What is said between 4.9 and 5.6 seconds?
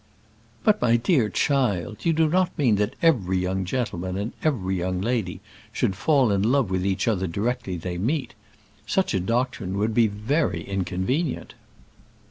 lady